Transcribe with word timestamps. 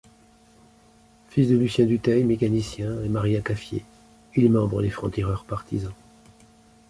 Fils 1.29 1.47
de 1.47 1.55
Lucien 1.55 1.85
Duteil, 1.85 2.23
mécanicien, 2.23 3.03
et 3.03 3.07
Maria 3.07 3.39
Caffier, 3.41 3.85
il 4.35 4.43
est 4.45 4.49
membre 4.49 4.81
des 4.81 4.89
Francs-Tireurs 4.89 5.43
Partisans. 5.45 5.93